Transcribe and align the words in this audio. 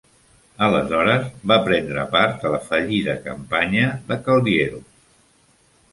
Aleshores 0.67 1.27
va 1.51 1.57
prendre 1.67 2.07
part 2.15 2.47
a 2.49 2.53
la 2.55 2.61
fallida 2.71 3.17
campanya 3.29 3.93
de 4.11 4.21
Caldiero. 4.29 4.85